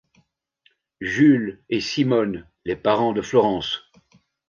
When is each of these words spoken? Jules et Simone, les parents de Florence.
Jules 0.99 1.61
et 1.69 1.79
Simone, 1.79 2.47
les 2.65 2.75
parents 2.75 3.13
de 3.13 3.21
Florence. 3.21 3.83